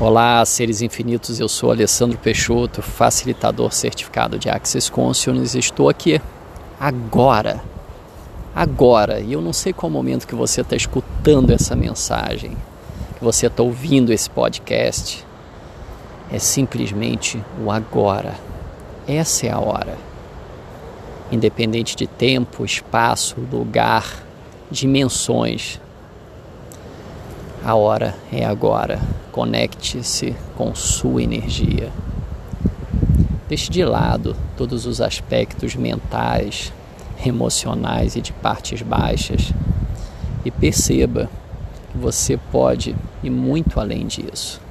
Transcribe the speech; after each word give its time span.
Olá, 0.00 0.44
seres 0.46 0.80
infinitos. 0.80 1.40
Eu 1.40 1.48
sou 1.48 1.72
Alessandro 1.72 2.16
Peixoto, 2.18 2.80
facilitador 2.80 3.72
certificado 3.72 4.38
de 4.38 4.48
Access 4.48 4.88
Consciousness. 4.88 5.56
Estou 5.56 5.88
aqui 5.88 6.20
agora, 6.78 7.60
agora. 8.54 9.18
E 9.18 9.32
eu 9.32 9.40
não 9.40 9.52
sei 9.52 9.72
qual 9.72 9.90
momento 9.90 10.24
que 10.24 10.36
você 10.36 10.60
está 10.60 10.76
escutando 10.76 11.50
essa 11.50 11.74
mensagem, 11.74 12.56
que 13.18 13.24
você 13.24 13.48
está 13.48 13.60
ouvindo 13.60 14.12
esse 14.12 14.30
podcast. 14.30 15.26
É 16.30 16.38
simplesmente 16.38 17.42
o 17.60 17.68
agora. 17.68 18.36
Essa 19.04 19.48
é 19.48 19.50
a 19.50 19.58
hora. 19.58 19.98
Independente 21.32 21.96
de 21.96 22.06
tempo, 22.06 22.64
espaço, 22.64 23.34
lugar, 23.50 24.22
dimensões, 24.70 25.80
a 27.68 27.74
hora 27.74 28.14
é 28.32 28.46
agora. 28.46 28.98
Conecte-se 29.30 30.34
com 30.56 30.74
sua 30.74 31.22
energia. 31.22 31.92
Deixe 33.46 33.70
de 33.70 33.84
lado 33.84 34.34
todos 34.56 34.86
os 34.86 35.02
aspectos 35.02 35.76
mentais, 35.76 36.72
emocionais 37.26 38.16
e 38.16 38.22
de 38.22 38.32
partes 38.32 38.80
baixas 38.80 39.52
e 40.46 40.50
perceba 40.50 41.28
que 41.92 41.98
você 41.98 42.38
pode 42.50 42.96
ir 43.22 43.28
muito 43.28 43.78
além 43.78 44.06
disso. 44.06 44.62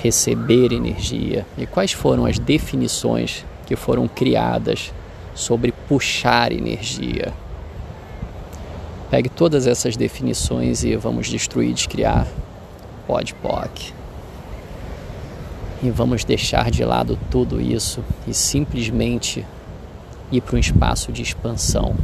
Receber 0.00 0.72
energia. 0.72 1.44
E 1.56 1.66
quais 1.66 1.90
foram 1.90 2.26
as 2.26 2.38
definições 2.38 3.44
que 3.66 3.74
foram 3.74 4.06
criadas 4.06 4.94
sobre 5.34 5.72
puxar 5.88 6.52
energia? 6.52 7.34
Pegue 9.10 9.30
todas 9.30 9.66
essas 9.66 9.96
definições 9.96 10.84
e 10.84 10.94
vamos 10.94 11.28
destruir, 11.28 11.72
descriar 11.72 12.26
PodPoc. 13.06 13.94
E 15.82 15.90
vamos 15.90 16.24
deixar 16.24 16.70
de 16.70 16.84
lado 16.84 17.18
tudo 17.30 17.58
isso 17.58 18.04
e 18.26 18.34
simplesmente 18.34 19.46
ir 20.30 20.42
para 20.42 20.56
um 20.56 20.58
espaço 20.58 21.10
de 21.10 21.22
expansão. 21.22 21.96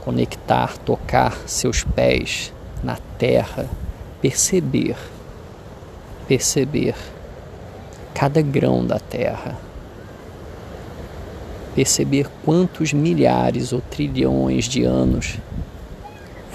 Conectar, 0.00 0.76
tocar 0.78 1.36
seus 1.46 1.84
pés 1.84 2.52
na 2.82 2.96
terra, 3.16 3.66
perceber, 4.20 4.96
perceber 6.26 6.96
cada 8.12 8.42
grão 8.42 8.84
da 8.84 8.98
terra. 8.98 9.56
Perceber 11.72 12.28
quantos 12.44 12.92
milhares 12.92 13.72
ou 13.72 13.80
trilhões 13.80 14.64
de 14.64 14.82
anos 14.82 15.38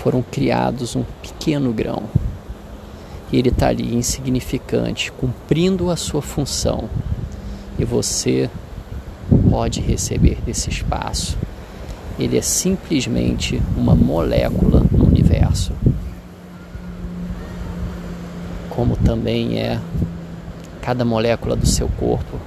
foram 0.03 0.21
criados 0.21 0.95
um 0.95 1.03
pequeno 1.21 1.73
grão. 1.73 2.03
E 3.31 3.37
ele 3.37 3.49
está 3.49 3.67
ali 3.67 3.93
insignificante, 3.93 5.11
cumprindo 5.11 5.91
a 5.91 5.95
sua 5.95 6.21
função. 6.21 6.89
E 7.77 7.85
você 7.85 8.49
pode 9.49 9.81
receber 9.81 10.37
desse 10.45 10.69
espaço. 10.69 11.37
Ele 12.17 12.37
é 12.37 12.41
simplesmente 12.41 13.61
uma 13.77 13.93
molécula 13.93 14.83
no 14.91 15.05
universo. 15.05 15.73
Como 18.69 18.95
também 18.95 19.59
é 19.59 19.79
cada 20.81 21.05
molécula 21.05 21.55
do 21.55 21.67
seu 21.67 21.87
corpo. 21.99 22.39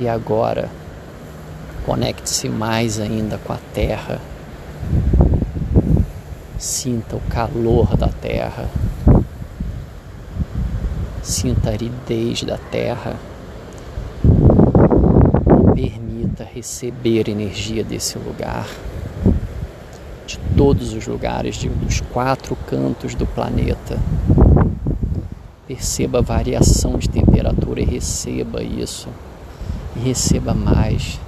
E 0.00 0.08
agora, 0.08 0.70
conecte-se 1.84 2.48
mais 2.48 2.98
ainda 2.98 3.36
com 3.38 3.52
a 3.52 3.58
Terra 3.74 4.20
Sinta 6.62 7.16
o 7.16 7.20
calor 7.22 7.96
da 7.96 8.06
terra. 8.06 8.70
Sinta 11.20 11.70
a 11.70 11.72
aridez 11.72 12.44
da 12.44 12.56
terra. 12.56 13.16
Permita 15.74 16.44
receber 16.44 17.28
energia 17.28 17.82
desse 17.82 18.16
lugar, 18.16 18.68
de 20.24 20.38
todos 20.56 20.92
os 20.92 21.04
lugares, 21.04 21.56
de, 21.56 21.68
dos 21.68 22.00
quatro 22.00 22.54
cantos 22.54 23.16
do 23.16 23.26
planeta. 23.26 23.98
Perceba 25.66 26.20
a 26.20 26.22
variação 26.22 26.96
de 26.96 27.08
temperatura 27.08 27.80
e 27.80 27.84
receba 27.84 28.62
isso. 28.62 29.08
E 29.96 29.98
receba 29.98 30.54
mais. 30.54 31.18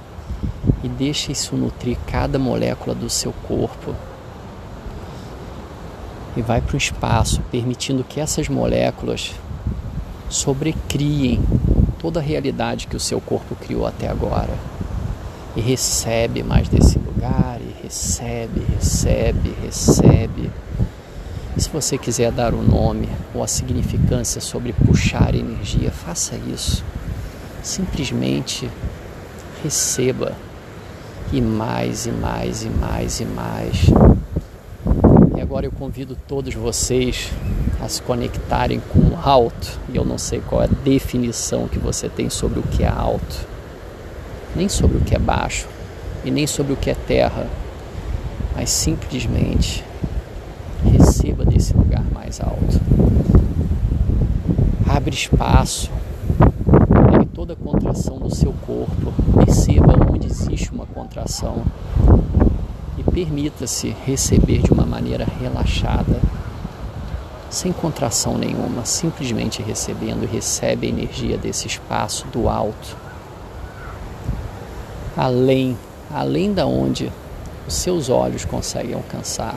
E 0.81 0.87
deixe 0.87 1.33
isso 1.33 1.57
nutrir 1.57 1.97
cada 2.07 2.39
molécula 2.39 2.95
do 2.95 3.09
seu 3.09 3.33
corpo 3.45 3.93
e 6.35 6.41
vai 6.41 6.61
para 6.61 6.75
o 6.75 6.77
espaço, 6.77 7.41
permitindo 7.51 8.03
que 8.03 8.19
essas 8.19 8.49
moléculas 8.49 9.33
sobrecriem 10.29 11.41
toda 11.99 12.19
a 12.19 12.23
realidade 12.23 12.87
que 12.87 12.95
o 12.95 12.99
seu 12.99 13.21
corpo 13.21 13.55
criou 13.55 13.85
até 13.85 14.07
agora. 14.07 14.53
E 15.55 15.61
recebe 15.61 16.43
mais 16.43 16.67
desse 16.67 16.99
lugar, 16.99 17.59
e 17.61 17.83
recebe, 17.83 18.61
recebe, 18.75 19.55
recebe. 19.63 20.51
E 21.55 21.61
se 21.61 21.69
você 21.69 21.97
quiser 21.97 22.31
dar 22.31 22.53
o 22.53 22.59
um 22.59 22.63
nome 22.63 23.07
ou 23.33 23.41
a 23.41 23.47
significância 23.47 24.41
sobre 24.41 24.73
puxar 24.73 25.33
energia, 25.33 25.89
faça 25.91 26.35
isso. 26.35 26.83
Simplesmente 27.63 28.69
receba 29.63 30.33
e 31.31 31.39
mais 31.39 32.05
e 32.05 32.11
mais 32.11 32.63
e 32.63 32.69
mais 32.69 33.19
e 33.21 33.25
mais 33.25 34.14
agora 35.55 35.67
eu 35.67 35.71
convido 35.71 36.17
todos 36.27 36.53
vocês 36.53 37.31
a 37.81 37.87
se 37.87 38.01
conectarem 38.01 38.81
com 38.91 38.99
o 38.99 39.17
alto. 39.17 39.79
E 39.87 39.95
eu 39.95 40.03
não 40.03 40.17
sei 40.17 40.41
qual 40.41 40.61
é 40.61 40.65
a 40.65 40.83
definição 40.83 41.65
que 41.69 41.79
você 41.79 42.09
tem 42.09 42.29
sobre 42.29 42.59
o 42.59 42.63
que 42.63 42.83
é 42.83 42.89
alto, 42.89 43.47
nem 44.53 44.67
sobre 44.67 44.97
o 44.97 44.99
que 44.99 45.15
é 45.15 45.17
baixo, 45.17 45.65
e 46.25 46.29
nem 46.29 46.45
sobre 46.45 46.73
o 46.73 46.75
que 46.75 46.89
é 46.89 46.93
terra, 46.93 47.47
mas 48.53 48.69
simplesmente 48.69 49.81
receba 50.83 51.45
desse 51.45 51.73
lugar 51.73 52.03
mais 52.13 52.41
alto. 52.41 52.81
Abre 54.89 55.15
espaço, 55.15 55.89
pegue 57.11 57.27
toda 57.27 57.53
a 57.53 57.55
contração 57.55 58.19
do 58.19 58.35
seu 58.35 58.53
corpo, 58.67 59.13
perceba 59.37 59.95
onde 60.11 60.27
existe 60.27 60.69
uma 60.73 60.85
contração 60.85 61.63
Permita-se 63.15 63.95
receber 64.05 64.61
de 64.61 64.73
uma 64.73 64.85
maneira 64.85 65.25
relaxada, 65.39 66.19
sem 67.49 67.71
contração 67.71 68.37
nenhuma, 68.37 68.83
simplesmente 68.83 69.61
recebendo 69.61 70.29
recebe 70.29 70.87
a 70.87 70.89
energia 70.89 71.37
desse 71.37 71.65
espaço 71.65 72.27
do 72.27 72.49
alto. 72.49 72.97
Além, 75.15 75.77
além 76.13 76.53
da 76.53 76.65
onde 76.65 77.09
os 77.65 77.75
seus 77.75 78.09
olhos 78.09 78.43
conseguem 78.43 78.95
alcançar. 78.95 79.55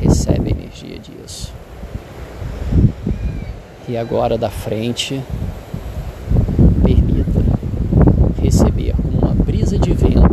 Recebe 0.00 0.52
a 0.52 0.60
energia 0.60 0.98
disso. 0.98 1.52
E 3.88 3.96
agora 3.96 4.36
da 4.36 4.50
frente, 4.50 5.22
permita 6.82 7.44
receber 8.42 8.92
como 9.00 9.18
uma 9.20 9.34
brisa 9.44 9.78
de 9.78 9.92
vento 9.92 10.26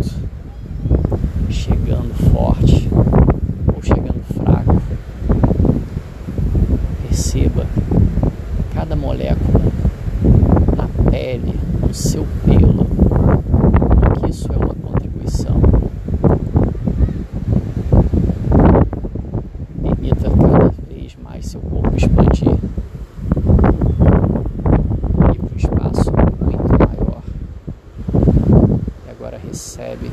recebe 29.54 30.12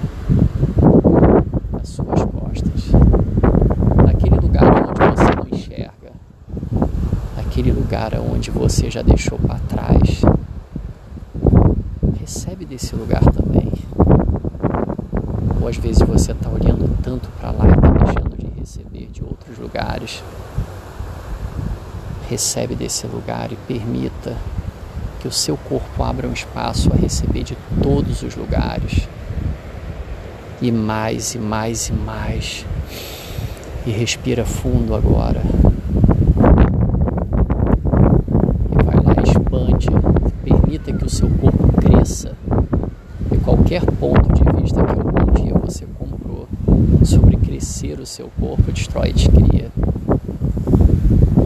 as 1.81 1.89
suas 1.89 2.25
costas. 2.25 2.93
Naquele 4.05 4.37
lugar 4.37 4.65
onde 4.65 5.01
você 5.01 5.35
não 5.35 5.59
enxerga, 5.59 6.13
naquele 7.61 7.73
lugar 7.73 8.15
onde 8.15 8.51
você 8.51 8.91
já 8.91 9.03
deixou 9.03 9.39
para 9.39 9.59
trás. 9.69 10.23
Recebe 12.19 12.65
desse 12.65 12.97
lugar 12.97 13.21
também. 13.21 13.71
Ou 15.61 15.69
às 15.69 15.77
vezes 15.77 16.01
você 16.01 16.33
está 16.33 16.49
olhando 16.49 16.91
tanto 17.03 17.29
para 17.39 17.51
lá 17.51 17.67
e 17.67 17.73
está 17.73 17.91
deixando 17.91 18.37
de 18.37 18.61
receber 18.61 19.09
de 19.13 19.23
outros 19.23 19.59
lugares. 19.59 20.23
Recebe 22.31 22.75
desse 22.75 23.07
lugar 23.07 23.53
e 23.53 23.57
permita 23.69 24.35
que 25.21 25.29
o 25.29 25.33
seu 25.33 25.57
corpo 25.59 26.03
abra 26.03 26.27
um 26.27 26.33
espaço 26.33 26.91
a 26.91 26.97
receber 26.97 27.43
de 27.43 27.59
todos 27.83 28.23
os 28.23 28.35
lugares 28.37 29.07
e 30.63 30.73
mais 30.73 31.35
e 31.35 31.39
mais 31.39 31.89
e 31.89 31.93
mais. 31.93 32.65
E 33.85 33.91
respira 33.91 34.47
fundo 34.47 34.95
agora. 34.95 35.60
de 42.11 43.39
qualquer 43.39 43.85
ponto 43.85 44.33
de 44.33 44.61
vista 44.61 44.83
que 44.83 44.91
algum 44.91 45.33
dia 45.43 45.55
você 45.55 45.87
comprou 45.97 46.49
sobre 47.05 47.37
crescer 47.37 48.01
o 48.01 48.07
seu 48.07 48.29
corpo, 48.41 48.73
destrói 48.73 49.11
e 49.11 49.29
cria 49.29 49.71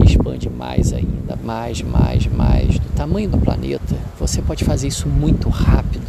expande 0.03 0.49
mais 0.49 0.91
ainda, 0.91 1.37
mais, 1.43 1.81
mais, 1.81 2.25
mais. 2.27 2.79
Do 2.79 2.89
tamanho 2.95 3.29
do 3.29 3.37
planeta, 3.37 3.95
você 4.19 4.41
pode 4.41 4.63
fazer 4.63 4.87
isso 4.87 5.07
muito 5.07 5.49
rápido. 5.49 6.05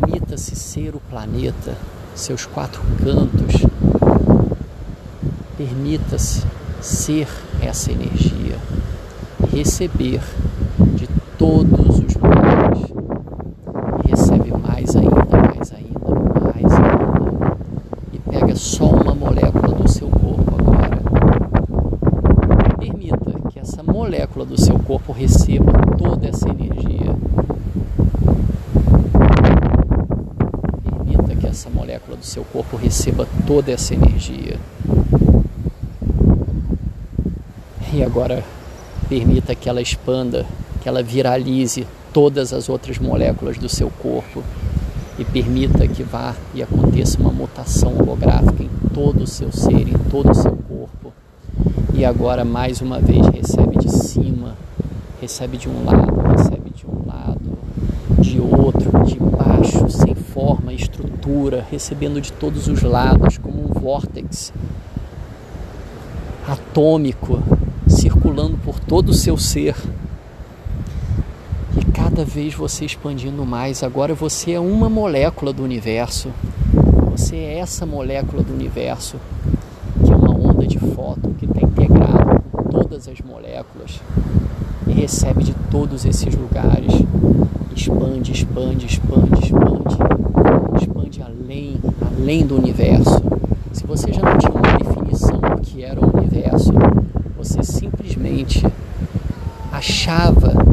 Permita-se 0.00 0.54
ser 0.54 0.94
o 0.94 1.00
planeta, 1.00 1.76
seus 2.14 2.46
quatro 2.46 2.80
cantos. 3.02 3.62
Permita-se 5.56 6.44
ser 6.80 7.28
essa 7.60 7.90
energia 7.90 8.58
receber 9.52 10.20
de 10.94 11.06
todos 11.36 11.91
os 12.12 12.22
lugares. 12.22 12.92
E 14.04 14.10
recebe 14.10 14.52
mais 14.52 14.94
ainda, 14.96 15.24
mais 15.24 15.72
ainda, 15.72 16.10
mais 16.44 16.72
ainda. 16.72 17.56
E 18.12 18.18
pega 18.18 18.56
só 18.56 18.86
uma 18.86 19.14
molécula 19.14 19.74
do 19.74 19.88
seu 19.88 20.08
corpo 20.08 20.54
agora. 20.58 21.02
Permita 22.78 23.50
que 23.50 23.58
essa 23.58 23.82
molécula 23.82 24.44
do 24.44 24.60
seu 24.60 24.78
corpo 24.78 25.12
receba 25.12 25.72
toda 25.96 26.28
essa 26.28 26.48
energia. 26.48 27.16
Permita 30.84 31.36
que 31.36 31.46
essa 31.46 31.70
molécula 31.70 32.16
do 32.16 32.24
seu 32.24 32.44
corpo 32.44 32.76
receba 32.76 33.26
toda 33.46 33.72
essa 33.72 33.94
energia. 33.94 34.58
E 37.94 38.02
agora 38.02 38.42
permita 39.08 39.54
que 39.54 39.68
ela 39.68 39.82
expanda, 39.82 40.46
que 40.82 40.88
ela 40.88 41.02
viralize 41.02 41.86
todas 42.12 42.52
as 42.52 42.68
outras 42.68 42.98
moléculas 42.98 43.58
do 43.58 43.68
seu 43.68 43.90
corpo 43.90 44.42
e 45.18 45.24
permita 45.24 45.86
que 45.86 46.02
vá 46.02 46.34
e 46.54 46.62
aconteça 46.62 47.18
uma 47.18 47.30
mutação 47.30 47.94
holográfica 47.98 48.62
em 48.62 48.70
todo 48.92 49.22
o 49.22 49.26
seu 49.26 49.52
ser, 49.52 49.88
em 49.88 49.98
todo 50.10 50.30
o 50.30 50.34
seu 50.34 50.56
corpo. 50.56 51.12
E 51.94 52.04
agora 52.04 52.44
mais 52.44 52.80
uma 52.80 52.98
vez 52.98 53.26
recebe 53.28 53.78
de 53.78 53.90
cima, 53.90 54.56
recebe 55.20 55.56
de 55.56 55.68
um 55.68 55.84
lado, 55.84 56.20
recebe 56.36 56.70
de 56.70 56.86
um 56.86 57.06
lado, 57.06 57.58
de 58.18 58.40
outro, 58.40 59.04
de 59.04 59.18
baixo, 59.18 59.88
sem 59.90 60.14
forma, 60.14 60.72
estrutura, 60.72 61.64
recebendo 61.70 62.20
de 62.20 62.32
todos 62.32 62.66
os 62.66 62.82
lados 62.82 63.38
como 63.38 63.64
um 63.64 63.68
vórtex 63.68 64.52
atômico 66.46 67.40
circulando 67.86 68.56
por 68.58 68.80
todo 68.80 69.10
o 69.10 69.14
seu 69.14 69.36
ser. 69.36 69.76
Cada 72.14 72.26
vez 72.26 72.52
você 72.52 72.84
expandindo 72.84 73.42
mais. 73.46 73.82
Agora 73.82 74.12
você 74.12 74.52
é 74.52 74.60
uma 74.60 74.86
molécula 74.90 75.50
do 75.50 75.64
universo. 75.64 76.28
Você 77.10 77.36
é 77.36 77.58
essa 77.58 77.86
molécula 77.86 78.42
do 78.42 78.52
universo, 78.52 79.16
que 80.04 80.12
é 80.12 80.14
uma 80.14 80.30
onda 80.30 80.66
de 80.66 80.78
fóton 80.78 81.32
que 81.38 81.46
está 81.46 81.62
integrado 81.62 82.42
com 82.52 82.64
todas 82.64 83.08
as 83.08 83.18
moléculas 83.22 83.98
e 84.86 84.92
recebe 84.92 85.42
de 85.42 85.54
todos 85.70 86.04
esses 86.04 86.34
lugares. 86.34 86.92
Expande, 87.74 88.30
expande, 88.30 88.84
expande, 88.84 89.44
expande, 89.44 90.82
expande 90.82 91.22
além, 91.22 91.80
além 92.14 92.46
do 92.46 92.58
universo. 92.58 93.22
Se 93.72 93.86
você 93.86 94.12
já 94.12 94.20
não 94.20 94.36
tinha 94.36 94.52
uma 94.52 94.76
definição 94.76 95.38
do 95.38 95.62
que 95.62 95.82
era 95.82 95.98
o 95.98 96.14
universo, 96.14 96.74
você 97.38 97.62
simplesmente 97.62 98.66
achava 99.72 100.71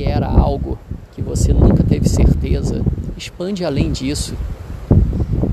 que 0.00 0.04
era 0.06 0.26
algo 0.26 0.78
que 1.12 1.20
você 1.20 1.52
nunca 1.52 1.84
teve 1.84 2.08
certeza, 2.08 2.82
expande 3.18 3.66
além 3.66 3.92
disso 3.92 4.34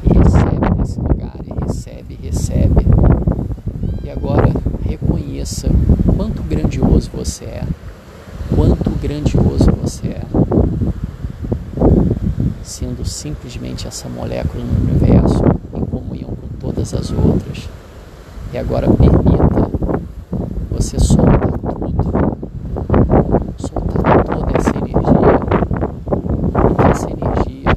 e 0.04 0.18
recebe 0.18 0.74
desse 0.78 0.98
lugar, 0.98 1.36
e 1.44 1.66
recebe, 1.66 2.18
recebe. 2.24 2.86
E 4.06 4.10
agora 4.10 4.50
reconheça 4.86 5.68
quanto 6.16 6.42
grandioso 6.44 7.10
você 7.14 7.44
é, 7.44 7.64
quanto 8.56 8.90
grandioso 9.02 9.70
você 9.82 10.08
é, 10.08 10.22
sendo 12.64 13.04
simplesmente 13.04 13.86
essa 13.86 14.08
molécula 14.08 14.64
no 14.64 14.90
universo 14.90 15.44
em 15.74 15.86
comunhão 15.88 16.30
com 16.30 16.48
todas 16.58 16.94
as 16.94 17.12
outras. 17.12 17.68
E 18.54 18.58
agora 18.58 18.88
permita 18.88 19.70
você 20.72 20.98
soltar 21.00 21.52
tudo, 21.52 22.38
soltar 23.58 24.24
toda 24.24 24.58
essa 24.58 24.70
energia 24.78 24.98
e 26.48 26.76
que 26.76 26.92
essa 26.92 27.10
energia 27.12 27.72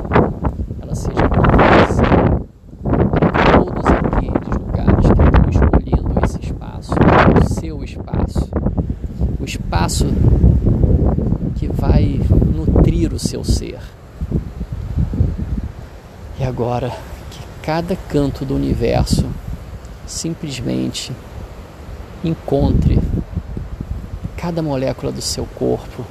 ela 0.83 0.95
seja 0.95 1.29
canalizada 1.29 2.43
para 2.83 3.59
todos 3.59 3.87
aqueles 3.87 4.57
lugares 4.59 5.07
que 5.07 5.23
estão 5.23 5.51
escolhendo 5.51 6.25
esse 6.25 6.41
espaço, 6.41 6.93
o 7.41 7.55
seu 7.55 7.85
espaço, 7.85 8.51
o 9.41 9.45
espaço 9.45 10.07
que 11.57 11.67
vai 11.69 12.21
nutrir 12.55 13.13
o 13.13 13.19
seu 13.19 13.43
ser. 13.43 13.79
E 16.41 16.45
agora 16.45 16.89
que 17.31 17.39
cada 17.63 17.95
canto 17.95 18.47
do 18.47 18.55
universo 18.55 19.27
simplesmente 20.07 21.13
encontre 22.25 22.99
cada 24.39 24.63
molécula 24.63 25.13
do 25.13 25.21
seu 25.21 25.45
corpo 25.45 26.03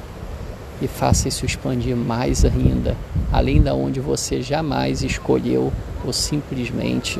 e 0.79 0.87
faça 0.87 1.27
isso 1.27 1.47
expandir 1.47 1.95
mais 1.95 2.45
ainda, 2.45 2.95
além 3.31 3.59
da 3.59 3.73
onde 3.73 3.99
você 3.99 4.39
jamais 4.39 5.01
escolheu 5.01 5.73
ou 6.05 6.13
simplesmente 6.13 7.19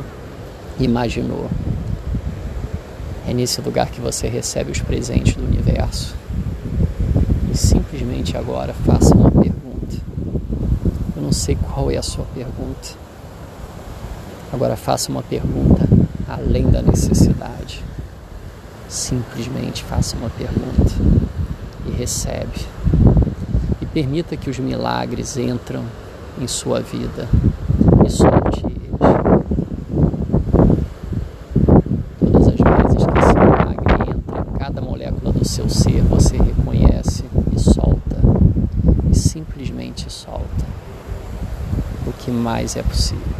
imaginou. 0.79 1.49
É 3.27 3.33
nesse 3.33 3.59
lugar 3.59 3.89
que 3.89 3.99
você 3.99 4.27
recebe 4.27 4.71
os 4.71 4.81
presentes 4.81 5.33
do 5.33 5.43
universo. 5.43 6.15
E 7.51 7.57
simplesmente 7.57 8.37
agora 8.37 8.71
faça 8.85 9.15
uma 9.15 9.31
pergunta. 9.31 9.58
Não 11.29 11.33
sei 11.33 11.55
qual 11.55 11.91
é 11.91 11.95
a 11.95 12.01
sua 12.01 12.25
pergunta. 12.33 12.89
Agora 14.51 14.75
faça 14.75 15.11
uma 15.11 15.21
pergunta 15.21 15.87
além 16.27 16.67
da 16.71 16.81
necessidade. 16.81 17.83
Simplesmente 18.87 19.83
faça 19.83 20.17
uma 20.17 20.31
pergunta 20.31 20.91
e 21.85 21.91
recebe. 21.91 22.65
E 23.79 23.85
permita 23.85 24.35
que 24.35 24.49
os 24.49 24.57
milagres 24.57 25.37
entram 25.37 25.83
em 26.41 26.47
sua 26.47 26.81
vida 26.81 27.29
e 28.03 28.09
solte 28.09 28.65
eles. 28.65 28.89
Todas 32.19 32.47
as 32.47 32.55
vezes 32.55 33.05
que 33.05 33.19
esse 33.19 33.33
milagre 33.35 34.17
entra 34.17 34.39
em 34.39 34.57
cada 34.57 34.81
molécula 34.81 35.31
do 35.31 35.47
seu 35.47 35.69
ser, 35.69 36.01
você 36.05 36.37
reconhece 36.37 37.23
e 37.55 37.59
solta. 37.59 38.17
E 39.11 39.15
simplesmente 39.15 40.11
solta. 40.11 40.79
O 42.09 42.13
que 42.29 42.35
mais 42.35 42.75
é 42.75 42.83
possível. 42.83 43.38